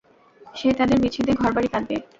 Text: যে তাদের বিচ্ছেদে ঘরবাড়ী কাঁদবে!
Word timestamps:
যে 0.55 0.69
তাদের 0.79 0.97
বিচ্ছেদে 1.03 1.33
ঘরবাড়ী 1.41 1.67
কাঁদবে! 1.73 1.95